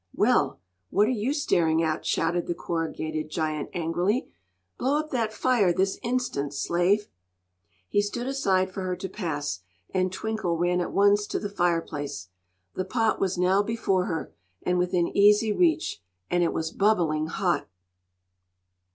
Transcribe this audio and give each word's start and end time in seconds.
"Well, 0.15 0.59
what 0.89 1.07
are 1.07 1.11
you 1.11 1.31
staring 1.31 1.83
at?" 1.83 2.07
shouted 2.07 2.47
the 2.47 2.55
Corrugated 2.55 3.29
Giant, 3.29 3.69
angrily. 3.71 4.31
"Blow 4.79 4.97
up 4.97 5.11
that 5.11 5.31
fire 5.31 5.71
this 5.71 5.99
instant, 6.01 6.55
slave!" 6.55 7.07
He 7.87 8.01
stood 8.01 8.25
aside 8.25 8.71
for 8.73 8.81
her 8.81 8.95
to 8.95 9.07
pass, 9.07 9.59
and 9.93 10.11
Twinkle 10.11 10.57
ran 10.57 10.81
at 10.81 10.91
once 10.91 11.27
to 11.27 11.37
the 11.37 11.49
fireplace. 11.51 12.29
The 12.73 12.83
pot 12.83 13.19
was 13.19 13.37
now 13.37 13.61
before 13.61 14.05
her, 14.05 14.33
and 14.63 14.79
within 14.79 15.07
easy 15.15 15.53
reach, 15.53 16.01
and 16.31 16.41
it 16.41 16.51
was 16.51 16.71
bubbling 16.71 17.27
hot. 17.27 17.67